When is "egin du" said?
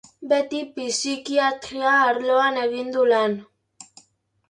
2.65-3.09